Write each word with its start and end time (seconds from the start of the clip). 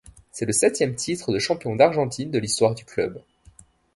C'est 0.31 0.47
le 0.47 0.51
septième 0.51 0.95
titre 0.95 1.31
de 1.31 1.37
champion 1.37 1.75
d'Argentine 1.75 2.31
de 2.31 2.39
l'histoire 2.39 2.73
du 2.73 2.85
club. 2.85 3.21